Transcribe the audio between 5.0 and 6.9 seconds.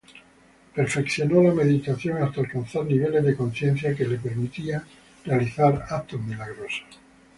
realizar actos milagrosos.